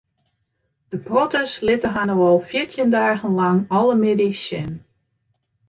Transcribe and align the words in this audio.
De 0.93 0.99
protters 1.09 1.53
litte 1.69 1.91
har 1.97 2.09
no 2.11 2.15
al 2.29 2.41
fjirtjin 2.53 2.95
dagen 2.97 3.37
lang 3.43 3.59
alle 3.81 3.95
middeis 4.03 4.41
sjen. 4.47 4.71